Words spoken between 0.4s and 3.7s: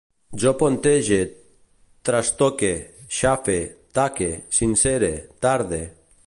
Jo ponentege, trastoque, xafe,